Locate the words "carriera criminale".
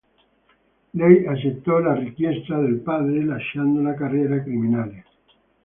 3.93-5.03